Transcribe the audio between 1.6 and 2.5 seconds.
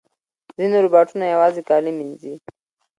کالي مینځي.